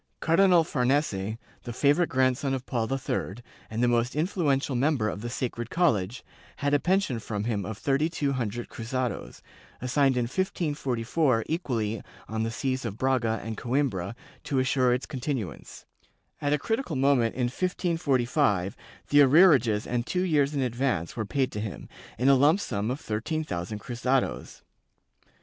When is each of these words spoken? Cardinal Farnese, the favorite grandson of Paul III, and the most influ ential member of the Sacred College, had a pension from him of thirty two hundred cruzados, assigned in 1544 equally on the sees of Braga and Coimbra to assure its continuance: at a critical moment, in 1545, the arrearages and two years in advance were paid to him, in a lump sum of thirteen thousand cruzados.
Cardinal 0.19 0.63
Farnese, 0.63 1.37
the 1.61 1.71
favorite 1.73 2.09
grandson 2.09 2.55
of 2.55 2.65
Paul 2.65 2.91
III, 2.91 3.35
and 3.69 3.83
the 3.83 3.87
most 3.87 4.13
influ 4.13 4.45
ential 4.57 4.75
member 4.75 5.07
of 5.07 5.21
the 5.21 5.29
Sacred 5.29 5.69
College, 5.69 6.23
had 6.55 6.73
a 6.73 6.79
pension 6.79 7.19
from 7.19 7.43
him 7.43 7.67
of 7.67 7.77
thirty 7.77 8.09
two 8.09 8.31
hundred 8.33 8.67
cruzados, 8.67 9.43
assigned 9.79 10.17
in 10.17 10.23
1544 10.23 11.43
equally 11.45 12.01
on 12.27 12.41
the 12.41 12.49
sees 12.49 12.83
of 12.83 12.97
Braga 12.97 13.39
and 13.43 13.55
Coimbra 13.59 14.15
to 14.45 14.57
assure 14.57 14.91
its 14.91 15.05
continuance: 15.05 15.85
at 16.41 16.51
a 16.51 16.57
critical 16.57 16.95
moment, 16.95 17.35
in 17.35 17.43
1545, 17.43 18.75
the 19.09 19.21
arrearages 19.21 19.85
and 19.85 20.07
two 20.07 20.23
years 20.23 20.55
in 20.55 20.61
advance 20.63 21.15
were 21.15 21.25
paid 21.27 21.51
to 21.51 21.59
him, 21.59 21.87
in 22.17 22.27
a 22.27 22.33
lump 22.33 22.59
sum 22.59 22.89
of 22.89 22.99
thirteen 22.99 23.43
thousand 23.43 23.77
cruzados. 23.77 24.63